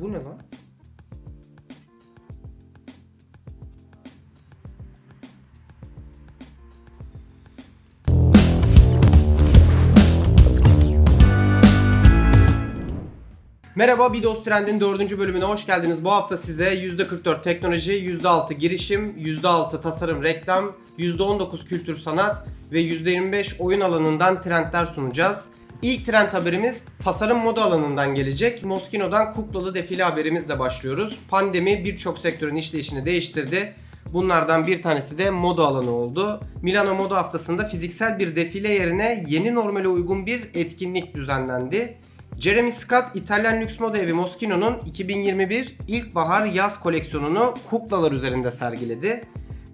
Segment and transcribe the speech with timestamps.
[0.00, 0.38] Bu ne lan?
[13.74, 15.18] Merhaba Bidos Trend'in 4.
[15.18, 16.04] bölümüne hoş geldiniz.
[16.04, 23.56] Bu hafta size %44 teknoloji, %6 girişim, %6 tasarım reklam, %19 kültür sanat ve %25
[23.58, 25.48] oyun alanından trendler sunacağız.
[25.82, 28.64] İlk trend haberimiz tasarım moda alanından gelecek.
[28.64, 31.18] Moschino'dan kuklalı defile haberimizle başlıyoruz.
[31.28, 33.74] Pandemi birçok sektörün işleyişini değiştirdi.
[34.12, 36.40] Bunlardan bir tanesi de moda alanı oldu.
[36.62, 41.98] Milano Moda Haftası'nda fiziksel bir defile yerine yeni normale uygun bir etkinlik düzenlendi.
[42.38, 49.24] Jeremy Scott İtalyan lüks moda evi Moschino'nun 2021 ilkbahar yaz koleksiyonunu kuklalar üzerinde sergiledi.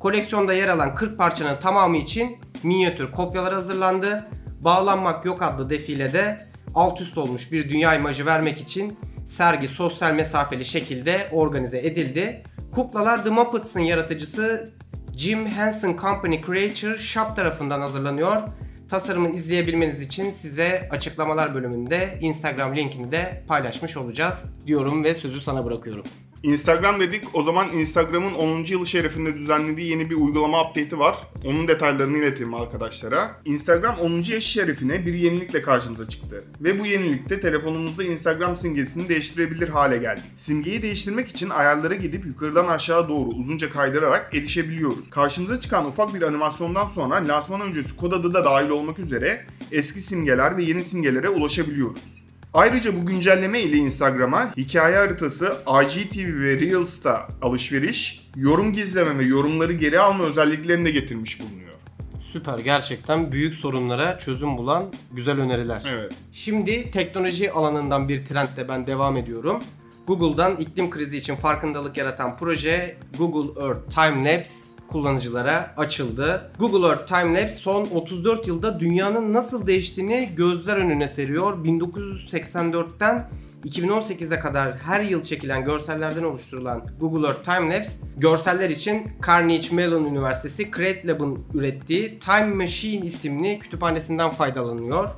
[0.00, 4.28] Koleksiyonda yer alan 40 parçanın tamamı için minyatür kopyalar hazırlandı.
[4.66, 6.40] Bağlanmak Yok adlı defilede
[6.74, 12.42] alt üst olmuş bir dünya imajı vermek için sergi sosyal mesafeli şekilde organize edildi.
[12.74, 14.72] Kuklalar The Muppets'ın yaratıcısı
[15.16, 18.42] Jim Henson Company Creature Shop tarafından hazırlanıyor.
[18.90, 25.64] Tasarımı izleyebilmeniz için size açıklamalar bölümünde Instagram linkini de paylaşmış olacağız diyorum ve sözü sana
[25.64, 26.04] bırakıyorum.
[26.46, 27.24] Instagram dedik.
[27.34, 28.64] O zaman Instagram'ın 10.
[28.64, 31.16] yılı şerefinde düzenlediği yeni bir uygulama update'i var.
[31.44, 33.40] Onun detaylarını ileteyim arkadaşlara.
[33.44, 34.22] Instagram 10.
[34.22, 36.44] yaş şerefine bir yenilikle karşımıza çıktı.
[36.60, 40.24] Ve bu yenilikte telefonumuzda Instagram simgesini değiştirebilir hale geldik.
[40.38, 45.10] Simgeyi değiştirmek için ayarlara gidip yukarıdan aşağı doğru uzunca kaydırarak erişebiliyoruz.
[45.10, 50.00] Karşımıza çıkan ufak bir animasyondan sonra lansman öncesi kod adı da dahil olmak üzere eski
[50.00, 52.25] simgeler ve yeni simgelere ulaşabiliyoruz.
[52.56, 59.72] Ayrıca bu güncelleme ile Instagram'a hikaye haritası, IGTV ve Reels'ta alışveriş, yorum gizleme ve yorumları
[59.72, 61.74] geri alma özelliklerini de getirmiş bulunuyor.
[62.20, 65.82] Süper gerçekten büyük sorunlara çözüm bulan güzel öneriler.
[65.88, 66.12] Evet.
[66.32, 69.62] Şimdi teknoloji alanından bir trendle ben devam ediyorum.
[70.06, 74.54] Google'dan iklim krizi için farkındalık yaratan proje Google Earth Time Lapse
[74.88, 76.50] kullanıcılara açıldı.
[76.58, 81.64] Google Earth Time Lapse son 34 yılda dünyanın nasıl değiştiğini gözler önüne seriyor.
[81.64, 83.28] 1984'ten
[83.64, 90.04] 2018'e kadar her yıl çekilen görsellerden oluşturulan Google Earth Time Lapse görseller için Carnegie Mellon
[90.04, 95.08] Üniversitesi Create Lab'ın ürettiği Time Machine isimli kütüphanesinden faydalanıyor.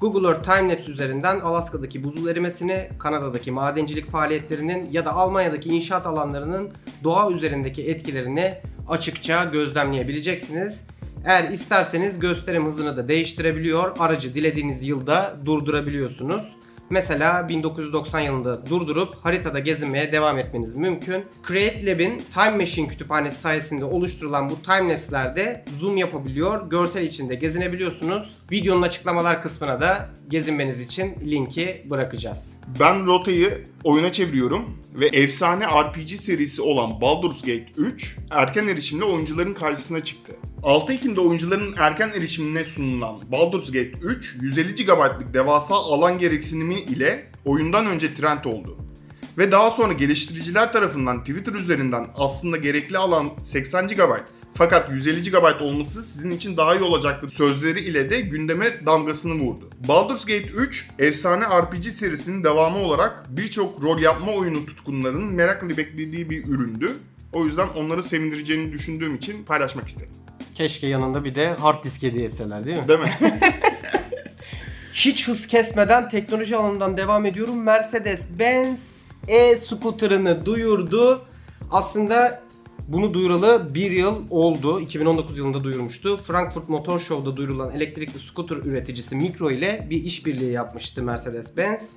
[0.00, 6.70] Google Earth Timelapse üzerinden Alaska'daki buzul erimesini, Kanada'daki madencilik faaliyetlerinin ya da Almanya'daki inşaat alanlarının
[7.04, 8.54] doğa üzerindeki etkilerini
[8.88, 10.86] açıkça gözlemleyebileceksiniz.
[11.24, 13.96] Eğer isterseniz gösterim hızını da değiştirebiliyor.
[13.98, 16.42] Aracı dilediğiniz yılda durdurabiliyorsunuz.
[16.90, 21.24] Mesela 1990 yılında durdurup haritada gezinmeye devam etmeniz mümkün.
[21.48, 28.38] Create Lab'in Time Machine kütüphanesi sayesinde oluşturulan bu timelapse'lerde zoom yapabiliyor, görsel içinde gezinebiliyorsunuz.
[28.52, 32.50] Videonun açıklamalar kısmına da gezinmeniz için linki bırakacağız.
[32.80, 39.54] Ben rotayı oyuna çeviriyorum ve efsane RPG serisi olan Baldur's Gate 3 erken erişimle oyuncuların
[39.54, 40.32] karşısına çıktı.
[40.62, 47.26] 6 Ekim'de oyuncuların erken erişimine sunulan Baldur's Gate 3 150 GB'lık devasa alan gereksinimi ile
[47.44, 48.76] oyundan önce trend oldu.
[49.38, 54.00] Ve daha sonra geliştiriciler tarafından Twitter üzerinden aslında gerekli alan 80 GB
[54.54, 59.70] fakat 150 GB olması sizin için daha iyi olacaktır sözleri ile de gündeme damgasını vurdu.
[59.88, 66.30] Baldur's Gate 3 efsane RPG serisinin devamı olarak birçok rol yapma oyunu tutkunlarının merakla beklediği
[66.30, 66.92] bir üründü.
[67.32, 70.27] O yüzden onları sevindireceğini düşündüğüm için paylaşmak istedim.
[70.58, 72.88] Keşke yanında bir de hard disk hediye etseler değil mi?
[72.88, 73.10] Değil mi?
[74.92, 77.62] Hiç hız kesmeden teknoloji alanından devam ediyorum.
[77.62, 78.78] Mercedes-Benz
[79.28, 81.22] e-scooter'ını duyurdu.
[81.70, 82.42] Aslında
[82.88, 84.80] bunu duyuralı bir yıl oldu.
[84.80, 86.16] 2019 yılında duyurmuştu.
[86.16, 91.88] Frankfurt Motor Show'da duyurulan elektrikli scooter üreticisi Micro ile bir işbirliği yapmıştı Mercedes-Benz.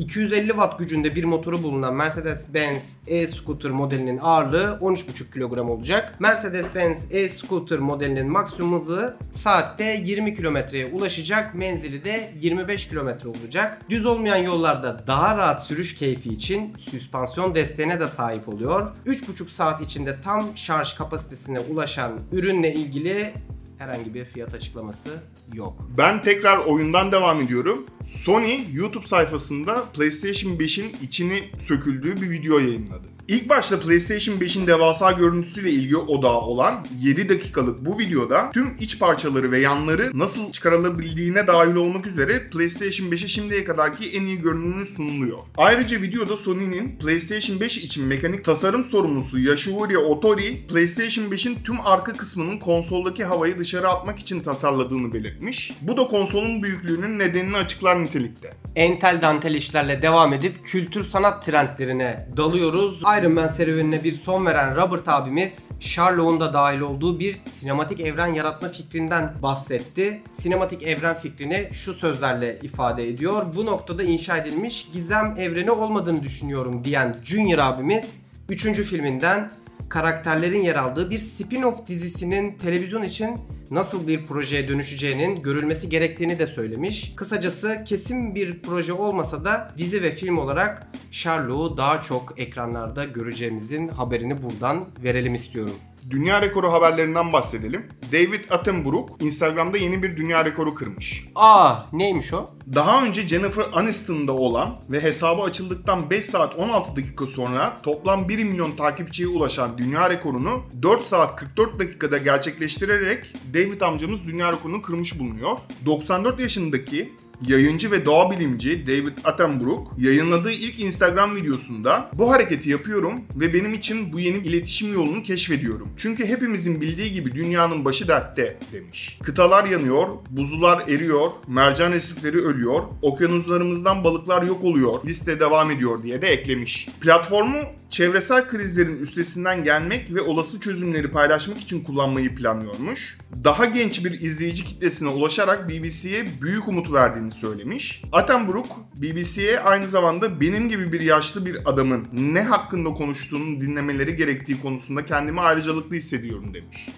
[0.00, 6.14] 250 watt gücünde bir motoru bulunan Mercedes-Benz e-scooter modelinin ağırlığı 13,5 kilogram olacak.
[6.20, 11.54] Mercedes-Benz e-scooter modelinin maksimum hızı saatte 20 kilometreye ulaşacak.
[11.54, 13.80] Menzili de 25 kilometre olacak.
[13.90, 18.96] Düz olmayan yollarda daha rahat sürüş keyfi için süspansiyon desteğine de sahip oluyor.
[19.06, 23.32] 3,5 saat içinde tam şarj kapasitesine ulaşan ürünle ilgili
[23.80, 25.08] herhangi bir fiyat açıklaması
[25.54, 25.76] yok.
[25.98, 27.86] Ben tekrar oyundan devam ediyorum.
[28.06, 33.06] Sony YouTube sayfasında PlayStation 5'in içini söküldüğü bir video yayınladı.
[33.30, 38.98] İlk başta PlayStation 5'in devasa görüntüsüyle ilgi odağı olan 7 dakikalık bu videoda tüm iç
[38.98, 44.86] parçaları ve yanları nasıl çıkarılabildiğine dahil olmak üzere PlayStation 5'e şimdiye kadarki en iyi görünümü
[44.86, 45.38] sunuluyor.
[45.56, 52.12] Ayrıca videoda Sony'nin PlayStation 5 için mekanik tasarım sorumlusu Yashuhiro Otori, PlayStation 5'in tüm arka
[52.12, 55.72] kısmının konsoldaki havayı dışarı atmak için tasarladığını belirtmiş.
[55.80, 58.52] Bu da konsolun büyüklüğünün nedenini açıklar nitelikte.
[58.76, 63.02] Entel dantel işlerle devam edip kültür sanat trendlerine dalıyoruz.
[63.20, 68.34] Iron Man serüvenine bir son veren Robert abimiz Sherlock'un da dahil olduğu bir sinematik evren
[68.34, 70.22] yaratma fikrinden bahsetti.
[70.40, 73.46] Sinematik evren fikrini şu sözlerle ifade ediyor.
[73.56, 78.62] Bu noktada inşa edilmiş gizem evreni olmadığını düşünüyorum diyen Junior abimiz 3.
[78.62, 79.50] filminden
[79.88, 83.40] karakterlerin yer aldığı bir spin-off dizisinin televizyon için
[83.70, 87.12] nasıl bir projeye dönüşeceğinin görülmesi gerektiğini de söylemiş.
[87.16, 93.88] Kısacası kesin bir proje olmasa da dizi ve film olarak Sherlock'u daha çok ekranlarda göreceğimizin
[93.88, 95.74] haberini buradan verelim istiyorum.
[96.10, 97.86] Dünya rekoru haberlerinden bahsedelim.
[98.12, 101.24] David Attenborough Instagram'da yeni bir dünya rekoru kırmış.
[101.34, 102.50] Aa neymiş o?
[102.74, 108.44] Daha önce Jennifer Aniston'da olan ve hesabı açıldıktan 5 saat 16 dakika sonra toplam 1
[108.44, 115.18] milyon takipçiye ulaşan dünya rekorunu 4 saat 44 dakikada gerçekleştirerek David amcamız dünya rekorunu kırmış
[115.18, 115.56] bulunuyor.
[115.86, 117.12] 94 yaşındaki
[117.46, 123.74] yayıncı ve doğa bilimci David Attenborough yayınladığı ilk Instagram videosunda bu hareketi yapıyorum ve benim
[123.74, 125.88] için bu yeni iletişim yolunu keşfediyorum.
[125.96, 129.18] Çünkü hepimizin bildiği gibi dünyanın başı dertte demiş.
[129.22, 136.22] Kıtalar yanıyor, buzullar eriyor, mercan resifleri ölüyor, okyanuslarımızdan balıklar yok oluyor, liste devam ediyor diye
[136.22, 136.88] de eklemiş.
[137.00, 137.58] Platformu
[137.90, 143.18] çevresel krizlerin üstesinden gelmek ve olası çözümleri paylaşmak için kullanmayı planlıyormuş.
[143.44, 148.02] Daha genç bir izleyici kitlesine ulaşarak BBC'ye büyük umut verdiğini söylemiş.
[148.12, 154.60] Attenborough BBC'ye aynı zamanda benim gibi bir yaşlı bir adamın ne hakkında konuştuğunu dinlemeleri gerektiği
[154.60, 156.88] konusunda kendimi ayrıcalıklı hissediyorum demiş.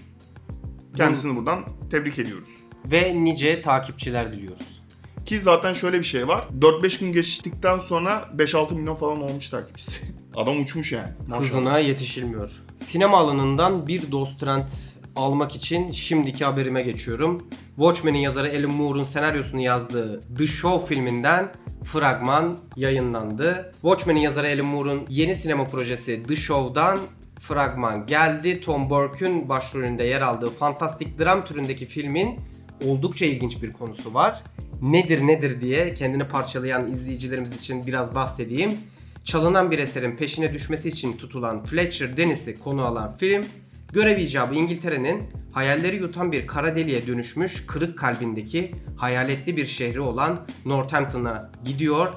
[0.96, 2.50] Kendisini buradan tebrik ediyoruz.
[2.84, 4.82] Ve nice takipçiler diliyoruz.
[5.26, 6.48] Ki zaten şöyle bir şey var.
[6.60, 9.98] 4-5 gün geçtikten sonra 5-6 milyon falan olmuş takipçisi.
[10.36, 11.08] Adam uçmuş yani.
[11.26, 11.48] Maşallah.
[11.48, 12.50] Hızına yetişilmiyor.
[12.78, 14.68] Sinema alanından bir dost trend
[15.16, 17.46] almak için şimdiki haberime geçiyorum.
[17.76, 21.48] Watchmen'in yazarı Alan Moore'un senaryosunu yazdığı The Show filminden
[21.84, 23.72] fragman yayınlandı.
[23.72, 26.98] Watchmen'in yazarı Alan Moore'un yeni sinema projesi The Show'dan
[27.40, 28.60] fragman geldi.
[28.60, 32.40] Tom Burke'ün başrolünde yer aldığı fantastik dram türündeki filmin
[32.86, 34.42] oldukça ilginç bir konusu var.
[34.82, 38.78] Nedir nedir diye kendini parçalayan izleyicilerimiz için biraz bahsedeyim.
[39.24, 43.44] Çalınan bir eserin peşine düşmesi için tutulan Fletcher Dennis'i konu alan film,
[43.92, 45.22] görev icabı İngiltere'nin
[45.52, 52.12] hayalleri yutan bir kara deliğe dönüşmüş kırık kalbindeki hayaletli bir şehri olan Northampton'a gidiyor.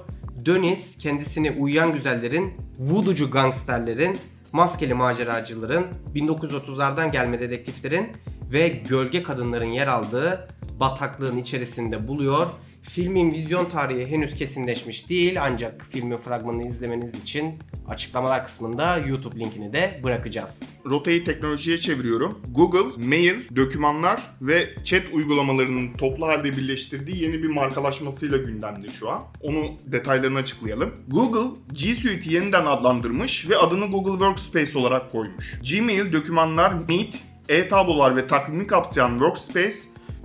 [0.45, 4.17] Dennis kendisini uyuyan güzellerin, voodoocu gangsterlerin,
[4.51, 5.85] maskeli maceracıların,
[6.15, 8.07] 1930'lardan gelme dedektiflerin
[8.51, 10.47] ve gölge kadınların yer aldığı
[10.79, 12.47] bataklığın içerisinde buluyor.
[12.89, 17.53] Filmin vizyon tarihi henüz kesinleşmiş değil ancak filmin fragmanını izlemeniz için
[17.87, 20.59] açıklamalar kısmında YouTube linkini de bırakacağız.
[20.85, 22.39] Rotayı teknolojiye çeviriyorum.
[22.51, 29.23] Google, mail, dokümanlar ve chat uygulamalarının toplu halde birleştirdiği yeni bir markalaşmasıyla gündemde şu an.
[29.41, 30.93] Onu detaylarını açıklayalım.
[31.07, 35.53] Google, G Suite'i yeniden adlandırmış ve adını Google Workspace olarak koymuş.
[35.71, 39.77] Gmail, dokümanlar, Meet, e-tablolar ve takvimi kapsayan Workspace,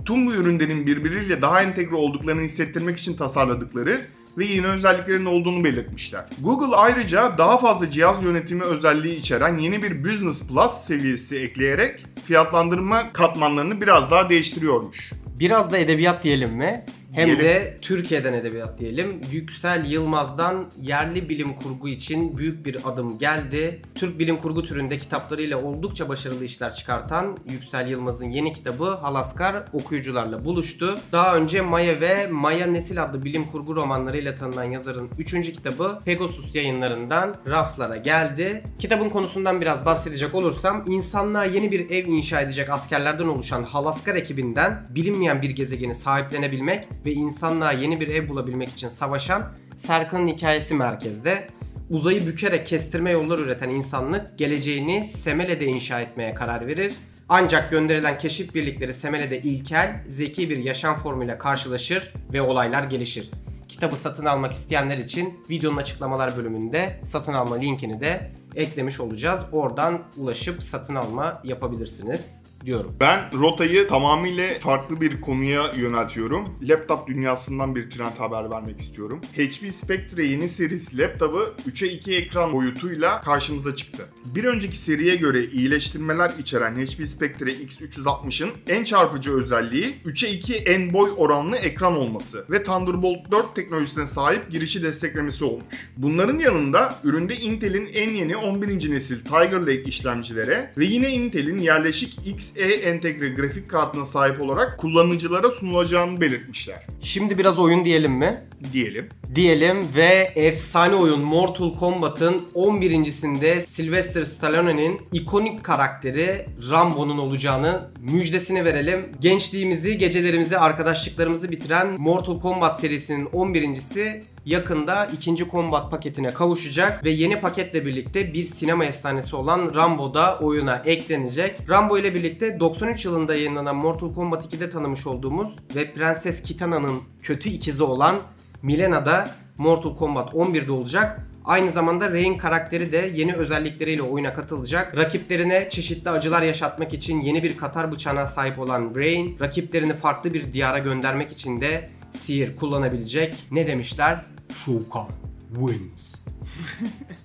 [0.05, 4.01] tüm bu ürünlerin birbiriyle daha entegre olduklarını hissettirmek için tasarladıkları
[4.37, 6.25] ve yeni özelliklerin olduğunu belirtmişler.
[6.41, 13.13] Google ayrıca daha fazla cihaz yönetimi özelliği içeren yeni bir Business Plus seviyesi ekleyerek fiyatlandırma
[13.13, 15.11] katmanlarını biraz daha değiştiriyormuş.
[15.39, 16.85] Biraz da edebiyat diyelim mi?
[17.13, 17.45] Hem Diyelim.
[17.45, 19.21] de Türkiye'den edebiyat diyelim.
[19.31, 23.81] Yüksel Yılmaz'dan yerli bilim kurgu için büyük bir adım geldi.
[23.95, 30.45] Türk bilim kurgu türünde kitaplarıyla oldukça başarılı işler çıkartan Yüksel Yılmaz'ın yeni kitabı Halaskar okuyucularla
[30.45, 30.99] buluştu.
[31.11, 35.31] Daha önce Maya ve Maya Nesil adlı bilim kurgu romanlarıyla tanınan yazarın 3.
[35.31, 38.63] kitabı Pegasus yayınlarından raflara geldi.
[38.79, 44.87] Kitabın konusundan biraz bahsedecek olursam insanlığa yeni bir ev inşa edecek askerlerden oluşan Halaskar ekibinden
[44.89, 51.47] bilinmeyen bir gezegeni sahiplenebilmek ve insanlığa yeni bir ev bulabilmek için savaşan Serkan'ın hikayesi merkezde.
[51.89, 56.95] Uzayı bükerek kestirme yolları üreten insanlık geleceğini Semele'de inşa etmeye karar verir.
[57.29, 63.31] Ancak gönderilen keşif birlikleri Semele'de ilkel, zeki bir yaşam formuyla karşılaşır ve olaylar gelişir.
[63.67, 69.41] Kitabı satın almak isteyenler için videonun açıklamalar bölümünde satın alma linkini de eklemiş olacağız.
[69.51, 72.41] Oradan ulaşıp satın alma yapabilirsiniz.
[72.65, 72.95] diyorum.
[72.99, 76.49] Ben rotayı tamamıyla farklı bir konuya yöneltiyorum.
[76.61, 79.21] Laptop dünyasından bir trend haber vermek istiyorum.
[79.35, 84.09] HP Spectre yeni serisi laptopu 3'e 2 ekran boyutuyla karşımıza çıktı.
[84.35, 90.93] Bir önceki seriye göre iyileştirmeler içeren HP Spectre X360'ın en çarpıcı özelliği 3'e 2 en
[90.93, 95.65] boy oranlı ekran olması ve Thunderbolt 4 teknolojisine sahip girişi desteklemesi olmuş.
[95.97, 98.91] Bunların yanında üründe Intel'in en yeni 11.
[98.91, 105.51] nesil Tiger Lake işlemcilere ve yine Intel'in yerleşik XE entegre grafik kartına sahip olarak kullanıcılara
[105.51, 106.87] sunulacağını belirtmişler.
[107.01, 108.41] Şimdi biraz oyun diyelim mi?
[108.73, 109.09] Diyelim.
[109.35, 119.05] Diyelim ve efsane oyun Mortal Kombat'ın 11.sinde Sylvester Stallone'nin ikonik karakteri Rambo'nun olacağını müjdesini verelim.
[119.19, 127.41] Gençliğimizi, gecelerimizi, arkadaşlıklarımızı bitiren Mortal Kombat serisinin 11.si yakında ikinci Kombat paketine kavuşacak ve yeni
[127.41, 131.69] paketle birlikte bir sinema efsanesi olan Rambo da oyuna eklenecek.
[131.69, 137.49] Rambo ile birlikte 93 yılında yayınlanan Mortal Kombat 2'de tanımış olduğumuz ve Prenses Kitana'nın kötü
[137.49, 138.15] ikizi olan
[138.61, 141.27] Milena da Mortal Kombat 11'de olacak.
[141.45, 144.97] Aynı zamanda Rey'in karakteri de yeni özellikleriyle oyuna katılacak.
[144.97, 150.53] Rakiplerine çeşitli acılar yaşatmak için yeni bir katar bıçağına sahip olan Rey'in rakiplerini farklı bir
[150.53, 153.35] diyara göndermek için de sihir kullanabilecek.
[153.51, 154.25] Ne demişler?
[154.65, 155.11] Shao Kahn
[155.53, 156.15] wins.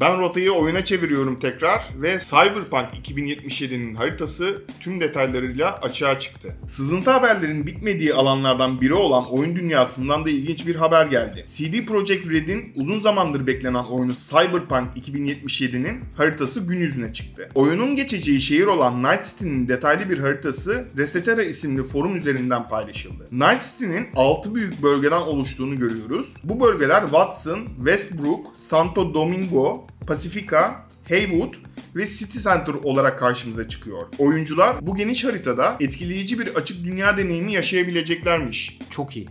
[0.00, 6.56] Ben rotayı oyuna çeviriyorum tekrar ve Cyberpunk 2077'nin haritası tüm detaylarıyla açığa çıktı.
[6.68, 11.44] Sızıntı haberlerin bitmediği alanlardan biri olan oyun dünyasından da ilginç bir haber geldi.
[11.46, 17.48] CD Projekt Red'in uzun zamandır beklenen oyunu Cyberpunk 2077'nin haritası gün yüzüne çıktı.
[17.54, 23.28] Oyunun geçeceği şehir olan Night City'nin detaylı bir haritası Resetera isimli forum üzerinden paylaşıldı.
[23.32, 26.34] Night City'nin 6 büyük bölgeden oluştuğunu görüyoruz.
[26.44, 31.54] Bu bölgeler Watson, Westbrook, Santo Domingo, Pacifica, Haywood
[31.96, 34.06] ve City Center olarak karşımıza çıkıyor.
[34.18, 38.78] Oyuncular bu geniş haritada etkileyici bir açık dünya deneyimi yaşayabileceklermiş.
[38.90, 39.28] Çok iyi.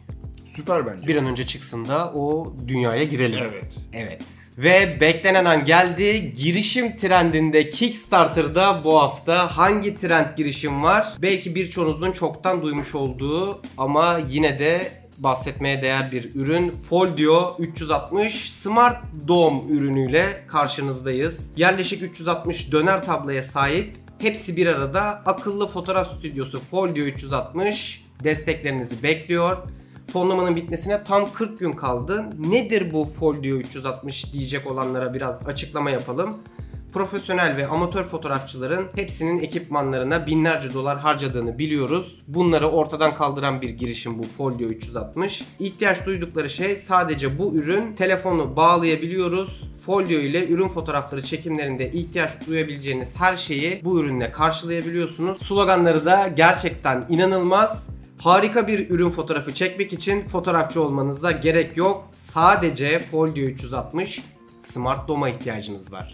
[0.56, 1.08] Süper bence.
[1.08, 3.40] Bir an önce çıksın da o dünyaya girelim.
[3.52, 3.78] Evet.
[3.94, 4.22] Evet.
[4.58, 6.34] Ve beklenen an geldi.
[6.38, 11.08] Girişim trendinde Kickstarter'da bu hafta hangi trend girişim var?
[11.22, 16.72] Belki birçoğunuzun çoktan duymuş olduğu ama yine de bahsetmeye değer bir ürün.
[16.72, 21.52] Foldio 360 Smart Dome ürünüyle karşınızdayız.
[21.58, 29.58] Yerleşik 360 döner tabloya sahip Hepsi bir arada akıllı fotoğraf stüdyosu Foldio 360 desteklerinizi bekliyor.
[30.14, 32.26] Fonlamanın bitmesine tam 40 gün kaldı.
[32.38, 36.38] Nedir bu Folio 360 diyecek olanlara biraz açıklama yapalım.
[36.96, 42.20] Profesyonel ve amatör fotoğrafçıların hepsinin ekipmanlarına binlerce dolar harcadığını biliyoruz.
[42.28, 45.44] Bunları ortadan kaldıran bir girişim bu Folio 360.
[45.60, 47.94] İhtiyaç duydukları şey sadece bu ürün.
[47.94, 49.62] Telefonu bağlayabiliyoruz.
[49.86, 55.42] Folio ile ürün fotoğrafları çekimlerinde ihtiyaç duyabileceğiniz her şeyi bu ürünle karşılayabiliyorsunuz.
[55.42, 57.88] Sloganları da gerçekten inanılmaz.
[58.18, 62.10] Harika bir ürün fotoğrafı çekmek için fotoğrafçı olmanıza gerek yok.
[62.16, 64.24] Sadece Folio 360
[64.60, 66.14] Smart Dome'a ihtiyacınız var.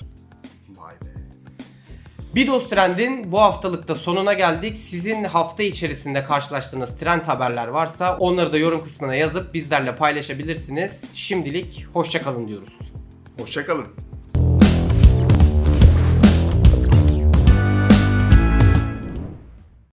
[2.35, 4.77] Bidos Trend'in bu haftalıkta sonuna geldik.
[4.77, 11.03] Sizin hafta içerisinde karşılaştığınız trend haberler varsa onları da yorum kısmına yazıp bizlerle paylaşabilirsiniz.
[11.13, 12.79] Şimdilik hoşçakalın diyoruz.
[13.39, 13.85] Hoşçakalın.